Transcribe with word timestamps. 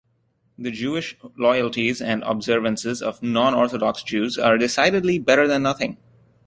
The 0.57 0.71
Jewish 0.71 1.15
loyalties 1.37 2.01
and 2.01 2.23
observances 2.23 3.03
of 3.03 3.21
non-Orthodox 3.21 4.01
Jews 4.01 4.35
are 4.35 4.57
decidedly 4.57 5.19
better 5.19 5.47
than 5.47 5.61
nothing... 5.61 5.97